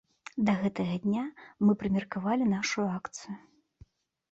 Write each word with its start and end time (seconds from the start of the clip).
Да 0.45 0.53
гэтага 0.61 0.95
дня 1.03 1.25
мы 1.67 1.77
прымеркавалі 1.85 2.51
нашу 2.55 2.89
акцыю. 2.97 3.39